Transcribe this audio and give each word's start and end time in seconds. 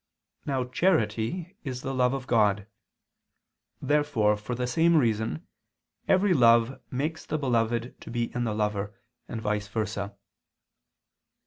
Now 0.47 0.63
charity 0.63 1.57
is 1.63 1.83
the 1.83 1.93
love 1.93 2.13
of 2.15 2.25
God. 2.25 2.65
Therefore, 3.83 4.35
for 4.35 4.55
the 4.55 4.65
same 4.65 4.97
reason, 4.97 5.45
every 6.07 6.33
love 6.33 6.81
makes 6.89 7.23
the 7.23 7.37
beloved 7.37 8.01
to 8.01 8.09
be 8.09 8.33
in 8.33 8.43
the 8.43 8.55
lover, 8.55 8.99
and 9.27 9.39
vice 9.39 9.67
versa. 9.67 10.15